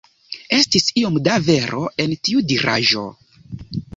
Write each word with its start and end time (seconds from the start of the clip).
Estis 0.55 0.87
iom 1.01 1.19
da 1.27 1.35
vero 1.49 1.83
en 2.05 2.17
tiu 2.29 2.43
diraĵo. 2.53 3.07